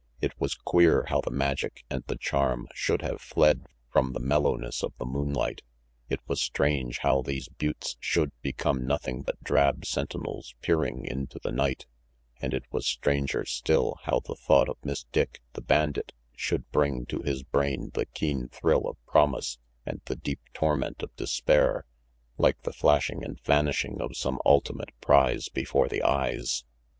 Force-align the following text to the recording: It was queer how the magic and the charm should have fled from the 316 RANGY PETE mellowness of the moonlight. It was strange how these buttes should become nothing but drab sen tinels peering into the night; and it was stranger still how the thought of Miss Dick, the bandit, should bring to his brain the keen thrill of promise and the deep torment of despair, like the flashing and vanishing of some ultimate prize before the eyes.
It 0.19 0.31
was 0.41 0.55
queer 0.55 1.05
how 1.09 1.21
the 1.21 1.29
magic 1.29 1.83
and 1.87 2.03
the 2.07 2.17
charm 2.17 2.67
should 2.73 3.03
have 3.03 3.21
fled 3.21 3.67
from 3.87 4.13
the 4.13 4.19
316 4.19 4.19
RANGY 4.19 4.23
PETE 4.23 4.27
mellowness 4.27 4.83
of 4.83 4.93
the 4.97 5.05
moonlight. 5.05 5.61
It 6.09 6.19
was 6.27 6.41
strange 6.41 6.97
how 7.03 7.21
these 7.21 7.47
buttes 7.49 7.97
should 7.99 8.31
become 8.41 8.87
nothing 8.87 9.21
but 9.21 9.43
drab 9.43 9.85
sen 9.85 10.07
tinels 10.07 10.55
peering 10.61 11.05
into 11.05 11.37
the 11.43 11.51
night; 11.51 11.85
and 12.41 12.51
it 12.55 12.63
was 12.71 12.87
stranger 12.87 13.45
still 13.45 13.99
how 14.01 14.21
the 14.21 14.33
thought 14.33 14.69
of 14.69 14.77
Miss 14.83 15.03
Dick, 15.11 15.39
the 15.53 15.61
bandit, 15.61 16.13
should 16.35 16.67
bring 16.71 17.05
to 17.05 17.21
his 17.21 17.43
brain 17.43 17.91
the 17.93 18.07
keen 18.07 18.47
thrill 18.47 18.89
of 18.89 18.97
promise 19.05 19.59
and 19.85 20.01
the 20.05 20.15
deep 20.15 20.41
torment 20.55 21.03
of 21.03 21.15
despair, 21.15 21.85
like 22.39 22.59
the 22.63 22.73
flashing 22.73 23.23
and 23.23 23.39
vanishing 23.43 24.01
of 24.01 24.17
some 24.17 24.39
ultimate 24.47 24.99
prize 24.99 25.47
before 25.47 25.87
the 25.87 26.01
eyes. 26.01 26.63